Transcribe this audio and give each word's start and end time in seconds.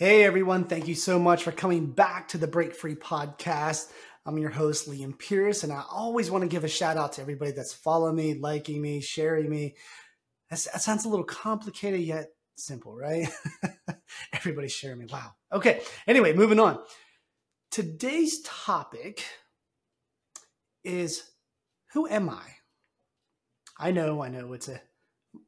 Hey 0.00 0.24
everyone, 0.24 0.64
thank 0.64 0.88
you 0.88 0.94
so 0.94 1.18
much 1.18 1.42
for 1.42 1.52
coming 1.52 1.92
back 1.92 2.28
to 2.28 2.38
the 2.38 2.46
Break 2.46 2.74
Free 2.74 2.94
podcast. 2.94 3.92
I'm 4.24 4.38
your 4.38 4.48
host, 4.48 4.88
Liam 4.88 5.18
Pierce, 5.18 5.62
and 5.62 5.70
I 5.70 5.82
always 5.90 6.30
want 6.30 6.40
to 6.40 6.48
give 6.48 6.64
a 6.64 6.68
shout 6.68 6.96
out 6.96 7.12
to 7.12 7.20
everybody 7.20 7.50
that's 7.50 7.74
following 7.74 8.16
me, 8.16 8.32
liking 8.32 8.80
me, 8.80 9.02
sharing 9.02 9.50
me. 9.50 9.76
That, 10.48 10.66
that 10.72 10.80
sounds 10.80 11.04
a 11.04 11.10
little 11.10 11.26
complicated 11.26 12.00
yet 12.00 12.28
simple, 12.56 12.96
right? 12.96 13.28
Everybody's 14.32 14.72
sharing 14.72 15.00
me. 15.00 15.06
Wow. 15.12 15.32
Okay. 15.52 15.82
Anyway, 16.06 16.32
moving 16.32 16.60
on. 16.60 16.78
Today's 17.70 18.40
topic 18.40 19.22
is 20.82 21.24
who 21.92 22.08
am 22.08 22.30
I? 22.30 22.59
I 23.82 23.92
know, 23.92 24.22
I 24.22 24.28
know 24.28 24.52
it's 24.52 24.68
a 24.68 24.78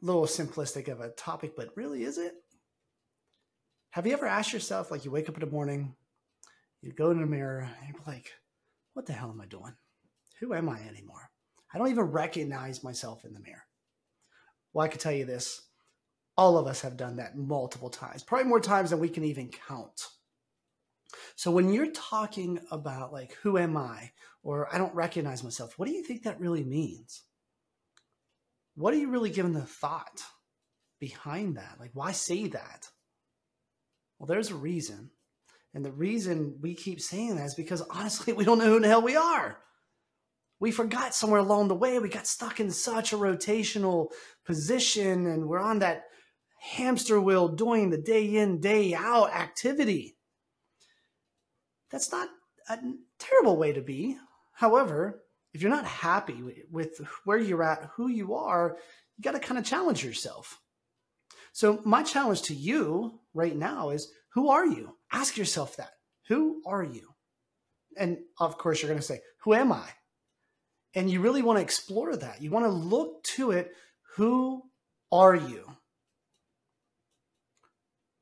little 0.00 0.24
simplistic 0.24 0.88
of 0.88 1.00
a 1.00 1.10
topic, 1.10 1.52
but 1.54 1.76
really 1.76 2.02
is 2.02 2.16
it? 2.16 2.32
Have 3.90 4.06
you 4.06 4.14
ever 4.14 4.26
asked 4.26 4.54
yourself, 4.54 4.90
like 4.90 5.04
you 5.04 5.10
wake 5.10 5.28
up 5.28 5.34
in 5.34 5.40
the 5.40 5.54
morning, 5.54 5.94
you 6.80 6.92
go 6.92 7.10
in 7.10 7.20
the 7.20 7.26
mirror, 7.26 7.60
and 7.60 7.94
you're 7.94 8.02
like, 8.06 8.32
what 8.94 9.04
the 9.04 9.12
hell 9.12 9.28
am 9.28 9.42
I 9.42 9.44
doing? 9.44 9.74
Who 10.40 10.54
am 10.54 10.70
I 10.70 10.80
anymore? 10.80 11.30
I 11.74 11.76
don't 11.76 11.90
even 11.90 12.04
recognize 12.04 12.82
myself 12.82 13.26
in 13.26 13.34
the 13.34 13.40
mirror. 13.40 13.66
Well, 14.72 14.86
I 14.86 14.88
can 14.88 14.98
tell 14.98 15.12
you 15.12 15.26
this 15.26 15.60
all 16.34 16.56
of 16.56 16.66
us 16.66 16.80
have 16.80 16.96
done 16.96 17.16
that 17.16 17.36
multiple 17.36 17.90
times, 17.90 18.22
probably 18.22 18.48
more 18.48 18.60
times 18.60 18.90
than 18.90 18.98
we 18.98 19.10
can 19.10 19.24
even 19.24 19.50
count. 19.68 20.06
So 21.36 21.50
when 21.50 21.70
you're 21.70 21.90
talking 21.90 22.60
about, 22.70 23.12
like, 23.12 23.34
who 23.42 23.58
am 23.58 23.76
I, 23.76 24.12
or 24.42 24.74
I 24.74 24.78
don't 24.78 24.94
recognize 24.94 25.44
myself, 25.44 25.78
what 25.78 25.86
do 25.86 25.92
you 25.92 26.02
think 26.02 26.22
that 26.22 26.40
really 26.40 26.64
means? 26.64 27.24
What 28.74 28.94
are 28.94 28.98
you 28.98 29.10
really 29.10 29.30
giving 29.30 29.52
the 29.52 29.62
thought 29.62 30.22
behind 30.98 31.56
that? 31.56 31.76
Like, 31.78 31.90
why 31.94 32.12
say 32.12 32.48
that? 32.48 32.88
Well, 34.18 34.26
there's 34.26 34.50
a 34.50 34.56
reason. 34.56 35.10
And 35.74 35.84
the 35.84 35.92
reason 35.92 36.58
we 36.60 36.74
keep 36.74 37.00
saying 37.00 37.36
that 37.36 37.46
is 37.46 37.54
because 37.54 37.82
honestly, 37.82 38.32
we 38.34 38.44
don't 38.44 38.58
know 38.58 38.66
who 38.66 38.80
the 38.80 38.88
hell 38.88 39.02
we 39.02 39.16
are. 39.16 39.58
We 40.60 40.70
forgot 40.70 41.14
somewhere 41.14 41.40
along 41.40 41.68
the 41.68 41.74
way. 41.74 41.98
We 41.98 42.08
got 42.08 42.26
stuck 42.26 42.60
in 42.60 42.70
such 42.70 43.12
a 43.12 43.16
rotational 43.16 44.08
position 44.46 45.26
and 45.26 45.48
we're 45.48 45.58
on 45.58 45.80
that 45.80 46.04
hamster 46.60 47.20
wheel 47.20 47.48
doing 47.48 47.90
the 47.90 47.98
day 47.98 48.36
in, 48.36 48.60
day 48.60 48.94
out 48.94 49.32
activity. 49.32 50.16
That's 51.90 52.12
not 52.12 52.28
a 52.68 52.78
terrible 53.18 53.56
way 53.56 53.72
to 53.72 53.82
be. 53.82 54.16
However, 54.52 55.24
if 55.52 55.60
you're 55.60 55.70
not 55.70 55.84
happy 55.84 56.42
with 56.70 57.00
where 57.24 57.38
you're 57.38 57.62
at, 57.62 57.90
who 57.94 58.08
you 58.08 58.34
are, 58.34 58.76
you 59.16 59.22
got 59.22 59.32
to 59.32 59.38
kind 59.38 59.58
of 59.58 59.64
challenge 59.64 60.04
yourself. 60.04 60.60
So, 61.52 61.80
my 61.84 62.02
challenge 62.02 62.42
to 62.42 62.54
you 62.54 63.20
right 63.34 63.54
now 63.54 63.90
is 63.90 64.10
who 64.30 64.48
are 64.48 64.66
you? 64.66 64.96
Ask 65.12 65.36
yourself 65.36 65.76
that. 65.76 65.90
Who 66.28 66.62
are 66.66 66.82
you? 66.82 67.14
And 67.98 68.18
of 68.40 68.56
course, 68.56 68.80
you're 68.80 68.88
going 68.88 69.00
to 69.00 69.06
say, 69.06 69.20
Who 69.44 69.52
am 69.52 69.72
I? 69.72 69.86
And 70.94 71.10
you 71.10 71.20
really 71.20 71.42
want 71.42 71.58
to 71.58 71.62
explore 71.62 72.16
that. 72.16 72.40
You 72.42 72.50
want 72.50 72.64
to 72.64 72.70
look 72.70 73.22
to 73.24 73.50
it. 73.50 73.72
Who 74.16 74.62
are 75.10 75.34
you? 75.34 75.64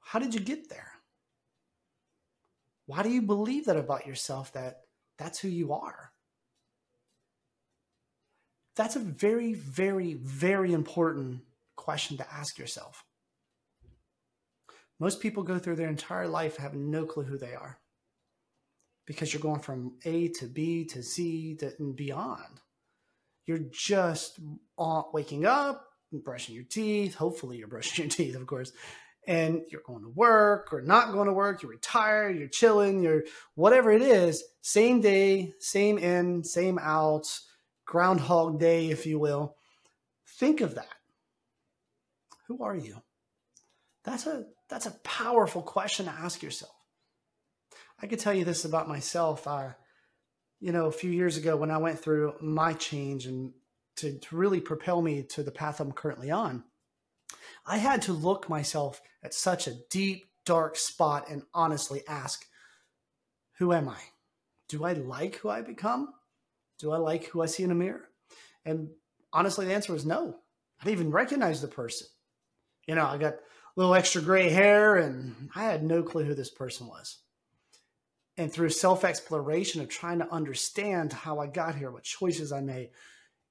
How 0.00 0.18
did 0.18 0.34
you 0.34 0.40
get 0.40 0.68
there? 0.68 0.90
Why 2.86 3.04
do 3.04 3.10
you 3.10 3.22
believe 3.22 3.66
that 3.66 3.76
about 3.76 4.06
yourself 4.06 4.52
that 4.54 4.80
that's 5.18 5.38
who 5.38 5.48
you 5.48 5.72
are? 5.72 6.10
That's 8.80 8.96
a 8.96 9.00
very, 9.00 9.52
very, 9.52 10.14
very 10.14 10.72
important 10.72 11.42
question 11.76 12.16
to 12.16 12.32
ask 12.32 12.58
yourself. 12.58 13.04
Most 14.98 15.20
people 15.20 15.42
go 15.42 15.58
through 15.58 15.76
their 15.76 15.90
entire 15.90 16.26
life 16.26 16.56
having 16.56 16.90
no 16.90 17.04
clue 17.04 17.24
who 17.24 17.36
they 17.36 17.52
are 17.52 17.78
because 19.06 19.34
you're 19.34 19.42
going 19.42 19.60
from 19.60 19.98
A 20.06 20.28
to 20.28 20.46
B 20.46 20.86
to 20.86 21.02
Z 21.02 21.56
to, 21.56 21.74
and 21.78 21.94
beyond. 21.94 22.62
You're 23.44 23.66
just 23.70 24.40
waking 25.12 25.44
up, 25.44 25.84
brushing 26.10 26.54
your 26.54 26.64
teeth. 26.64 27.14
Hopefully, 27.16 27.58
you're 27.58 27.68
brushing 27.68 28.06
your 28.06 28.10
teeth, 28.16 28.34
of 28.34 28.46
course. 28.46 28.72
And 29.28 29.60
you're 29.70 29.82
going 29.86 30.04
to 30.04 30.08
work 30.08 30.72
or 30.72 30.80
not 30.80 31.12
going 31.12 31.26
to 31.26 31.34
work. 31.34 31.60
You're 31.60 31.72
retired. 31.72 32.38
You're 32.38 32.48
chilling. 32.48 33.02
You're 33.02 33.24
whatever 33.56 33.92
it 33.92 34.00
is. 34.00 34.42
Same 34.62 35.02
day, 35.02 35.52
same 35.58 35.98
in, 35.98 36.44
same 36.44 36.78
out. 36.78 37.26
Groundhog 37.90 38.60
Day, 38.60 38.90
if 38.90 39.04
you 39.04 39.18
will. 39.18 39.56
Think 40.38 40.60
of 40.60 40.76
that. 40.76 40.86
Who 42.46 42.62
are 42.62 42.76
you? 42.76 43.02
That's 44.04 44.28
a 44.28 44.44
that's 44.68 44.86
a 44.86 44.92
powerful 45.02 45.60
question 45.60 46.06
to 46.06 46.12
ask 46.12 46.40
yourself. 46.40 46.72
I 48.00 48.06
could 48.06 48.20
tell 48.20 48.32
you 48.32 48.44
this 48.44 48.64
about 48.64 48.86
myself. 48.86 49.44
Uh, 49.44 49.70
you 50.60 50.70
know, 50.70 50.86
a 50.86 50.92
few 50.92 51.10
years 51.10 51.36
ago 51.36 51.56
when 51.56 51.72
I 51.72 51.78
went 51.78 51.98
through 51.98 52.34
my 52.40 52.74
change 52.74 53.26
and 53.26 53.52
to, 53.96 54.16
to 54.20 54.36
really 54.36 54.60
propel 54.60 55.02
me 55.02 55.24
to 55.24 55.42
the 55.42 55.50
path 55.50 55.80
I'm 55.80 55.90
currently 55.90 56.30
on, 56.30 56.62
I 57.66 57.78
had 57.78 58.02
to 58.02 58.12
look 58.12 58.48
myself 58.48 59.02
at 59.24 59.34
such 59.34 59.66
a 59.66 59.74
deep, 59.90 60.26
dark 60.46 60.76
spot 60.76 61.28
and 61.28 61.42
honestly 61.52 62.02
ask, 62.06 62.46
who 63.58 63.72
am 63.72 63.88
I? 63.88 63.98
Do 64.68 64.84
I 64.84 64.92
like 64.92 65.36
who 65.36 65.48
I 65.48 65.62
become? 65.62 66.14
Do 66.80 66.92
I 66.92 66.96
like 66.96 67.26
who 67.26 67.42
I 67.42 67.46
see 67.46 67.62
in 67.62 67.70
a 67.70 67.74
mirror? 67.74 68.08
And 68.64 68.88
honestly, 69.32 69.66
the 69.66 69.74
answer 69.74 69.92
was 69.92 70.06
no. 70.06 70.36
I 70.80 70.84
didn't 70.84 71.00
even 71.00 71.12
recognize 71.12 71.60
the 71.60 71.68
person. 71.68 72.06
You 72.86 72.94
know, 72.94 73.04
I 73.04 73.18
got 73.18 73.34
a 73.34 73.38
little 73.76 73.94
extra 73.94 74.22
gray 74.22 74.48
hair, 74.48 74.96
and 74.96 75.50
I 75.54 75.64
had 75.64 75.82
no 75.82 76.02
clue 76.02 76.24
who 76.24 76.34
this 76.34 76.50
person 76.50 76.86
was. 76.86 77.18
And 78.36 78.50
through 78.50 78.70
self 78.70 79.04
exploration 79.04 79.82
of 79.82 79.88
trying 79.88 80.20
to 80.20 80.32
understand 80.32 81.12
how 81.12 81.38
I 81.40 81.46
got 81.46 81.74
here, 81.74 81.90
what 81.90 82.02
choices 82.02 82.52
I 82.52 82.60
made, 82.60 82.90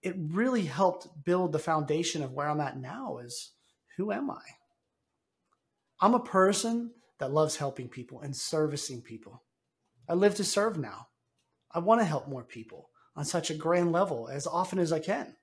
it 0.02 0.16
really 0.18 0.66
helped 0.66 1.08
build 1.24 1.52
the 1.52 1.60
foundation 1.60 2.24
of 2.24 2.32
where 2.32 2.50
I'm 2.50 2.62
at 2.62 2.80
now 2.80 3.20
is 3.20 3.52
who 3.98 4.12
am 4.12 4.32
I? 4.32 4.42
I'm 6.02 6.16
a 6.16 6.20
person 6.20 6.92
that 7.20 7.34
loves 7.34 7.58
helping 7.58 7.90
people 7.90 8.22
and 8.22 8.36
servicing 8.36 9.02
people. 9.02 9.44
I 10.08 10.14
live 10.14 10.36
to 10.36 10.44
serve 10.44 10.80
now. 10.80 11.10
I 11.72 11.80
want 11.80 12.02
to 12.02 12.06
help 12.06 12.28
more 12.28 12.44
people 12.44 12.90
on 13.20 13.26
such 13.26 13.50
a 13.50 13.54
grand 13.54 13.92
level 13.92 14.30
as 14.30 14.48
often 14.48 14.80
as 14.80 14.94
I 14.94 15.00
can. 15.00 15.36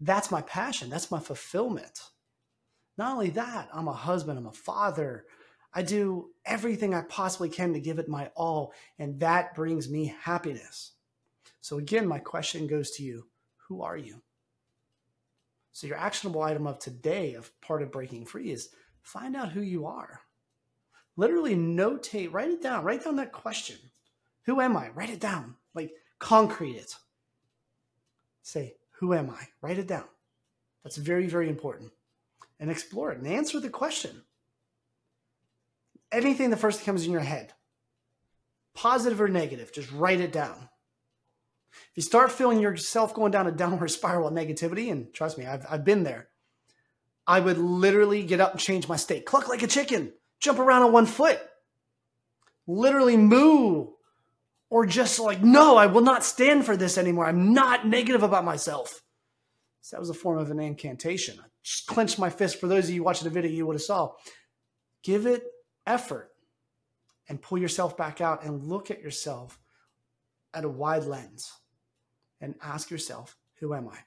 That's 0.00 0.30
my 0.30 0.40
passion. 0.40 0.88
That's 0.88 1.10
my 1.10 1.20
fulfillment. 1.20 2.00
Not 2.96 3.12
only 3.12 3.28
that, 3.30 3.68
I'm 3.70 3.86
a 3.86 3.92
husband, 3.92 4.38
I'm 4.38 4.46
a 4.46 4.52
father. 4.52 5.26
I 5.74 5.82
do 5.82 6.30
everything 6.46 6.94
I 6.94 7.02
possibly 7.02 7.50
can 7.50 7.74
to 7.74 7.80
give 7.80 7.98
it 7.98 8.08
my 8.08 8.30
all, 8.34 8.72
and 8.98 9.20
that 9.20 9.54
brings 9.54 9.90
me 9.90 10.14
happiness. 10.22 10.92
So, 11.60 11.76
again, 11.76 12.08
my 12.08 12.18
question 12.18 12.66
goes 12.66 12.92
to 12.92 13.02
you 13.02 13.26
Who 13.68 13.82
are 13.82 13.98
you? 13.98 14.22
So, 15.72 15.86
your 15.86 15.98
actionable 15.98 16.42
item 16.42 16.66
of 16.66 16.78
today, 16.78 17.34
of 17.34 17.52
part 17.60 17.82
of 17.82 17.92
breaking 17.92 18.24
free, 18.24 18.50
is 18.50 18.70
find 19.02 19.36
out 19.36 19.52
who 19.52 19.60
you 19.60 19.84
are. 19.84 20.22
Literally 21.18 21.56
notate, 21.56 22.32
write 22.32 22.50
it 22.50 22.62
down, 22.62 22.84
write 22.84 23.04
down 23.04 23.16
that 23.16 23.32
question. 23.32 23.76
Who 24.46 24.62
am 24.62 24.78
I? 24.78 24.88
Write 24.88 25.10
it 25.10 25.20
down, 25.20 25.56
like 25.74 25.92
concrete 26.20 26.76
it. 26.76 26.94
Say, 28.42 28.76
Who 29.00 29.12
am 29.12 29.30
I? 29.30 29.48
Write 29.60 29.78
it 29.78 29.88
down. 29.88 30.04
That's 30.84 30.96
very, 30.96 31.26
very 31.26 31.48
important 31.48 31.90
and 32.60 32.70
explore 32.70 33.10
it 33.10 33.18
and 33.18 33.26
answer 33.26 33.58
the 33.58 33.70
question. 33.70 34.22
Anything 36.12 36.50
that 36.50 36.58
first 36.58 36.84
comes 36.84 37.04
in 37.04 37.12
your 37.12 37.20
head, 37.22 37.52
positive 38.74 39.20
or 39.20 39.28
negative, 39.28 39.72
just 39.72 39.90
write 39.92 40.20
it 40.20 40.32
down. 40.32 40.68
If 41.72 41.90
you 41.96 42.02
start 42.02 42.32
feeling 42.32 42.60
yourself 42.60 43.14
going 43.14 43.32
down 43.32 43.46
a 43.46 43.52
downward 43.52 43.88
spiral 43.88 44.28
of 44.28 44.34
negativity, 44.34 44.90
and 44.90 45.12
trust 45.14 45.38
me, 45.38 45.46
I've, 45.46 45.64
I've 45.68 45.84
been 45.84 46.02
there, 46.02 46.28
I 47.26 47.40
would 47.40 47.58
literally 47.58 48.24
get 48.24 48.40
up 48.40 48.52
and 48.52 48.60
change 48.60 48.88
my 48.88 48.96
state, 48.96 49.24
cluck 49.24 49.48
like 49.48 49.62
a 49.62 49.68
chicken, 49.68 50.12
jump 50.40 50.58
around 50.58 50.82
on 50.82 50.92
one 50.92 51.06
foot, 51.06 51.40
literally 52.66 53.16
moo, 53.16 53.88
or 54.70 54.86
just 54.86 55.18
like, 55.18 55.42
no, 55.42 55.76
I 55.76 55.86
will 55.86 56.00
not 56.00 56.24
stand 56.24 56.64
for 56.64 56.76
this 56.76 56.96
anymore. 56.96 57.26
I'm 57.26 57.52
not 57.52 57.86
negative 57.86 58.22
about 58.22 58.44
myself. 58.44 59.02
So 59.82 59.96
that 59.96 60.00
was 60.00 60.10
a 60.10 60.14
form 60.14 60.38
of 60.38 60.50
an 60.50 60.60
incantation. 60.60 61.38
I 61.40 61.46
just 61.62 61.86
clenched 61.86 62.18
my 62.18 62.30
fist. 62.30 62.60
For 62.60 62.68
those 62.68 62.84
of 62.84 62.94
you 62.94 63.02
watching 63.02 63.24
the 63.24 63.34
video, 63.34 63.50
you 63.50 63.66
would 63.66 63.74
have 63.74 63.82
saw. 63.82 64.12
Give 65.02 65.26
it 65.26 65.42
effort 65.86 66.30
and 67.28 67.42
pull 67.42 67.58
yourself 67.58 67.96
back 67.96 68.20
out 68.20 68.44
and 68.44 68.62
look 68.62 68.90
at 68.90 69.02
yourself 69.02 69.58
at 70.54 70.64
a 70.64 70.68
wide 70.68 71.04
lens 71.04 71.52
and 72.40 72.54
ask 72.62 72.90
yourself, 72.90 73.36
who 73.58 73.74
am 73.74 73.88
I? 73.88 73.98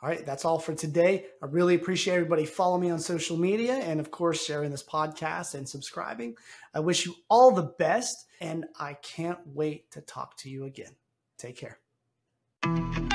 All 0.00 0.08
right, 0.08 0.24
that's 0.24 0.44
all 0.44 0.60
for 0.60 0.74
today. 0.74 1.26
I 1.42 1.46
really 1.46 1.74
appreciate 1.74 2.14
everybody 2.14 2.46
following 2.46 2.82
me 2.82 2.90
on 2.90 3.00
social 3.00 3.36
media 3.36 3.74
and, 3.74 3.98
of 3.98 4.12
course, 4.12 4.44
sharing 4.44 4.70
this 4.70 4.82
podcast 4.82 5.54
and 5.54 5.68
subscribing. 5.68 6.36
I 6.72 6.80
wish 6.80 7.04
you 7.04 7.16
all 7.28 7.50
the 7.50 7.74
best, 7.78 8.26
and 8.40 8.66
I 8.78 8.94
can't 8.94 9.40
wait 9.44 9.90
to 9.92 10.00
talk 10.00 10.36
to 10.38 10.50
you 10.50 10.64
again. 10.64 10.92
Take 11.36 11.56
care. 11.56 13.07